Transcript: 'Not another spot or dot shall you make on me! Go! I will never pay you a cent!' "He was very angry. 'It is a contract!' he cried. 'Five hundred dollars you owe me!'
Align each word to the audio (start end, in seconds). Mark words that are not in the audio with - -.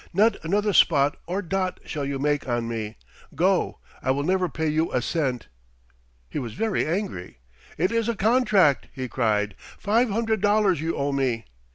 'Not 0.13 0.43
another 0.43 0.73
spot 0.73 1.15
or 1.27 1.43
dot 1.43 1.79
shall 1.85 2.05
you 2.05 2.17
make 2.17 2.47
on 2.47 2.67
me! 2.67 2.97
Go! 3.35 3.77
I 4.01 4.09
will 4.09 4.23
never 4.23 4.49
pay 4.49 4.67
you 4.67 4.91
a 4.91 4.99
cent!' 4.99 5.45
"He 6.27 6.39
was 6.39 6.55
very 6.55 6.87
angry. 6.87 7.37
'It 7.77 7.91
is 7.91 8.09
a 8.09 8.15
contract!' 8.15 8.87
he 8.91 9.07
cried. 9.07 9.53
'Five 9.77 10.09
hundred 10.09 10.41
dollars 10.41 10.81
you 10.81 10.97
owe 10.97 11.11
me!' 11.11 11.45